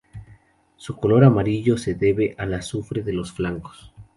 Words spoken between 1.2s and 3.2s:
amarillo se debe al azufre de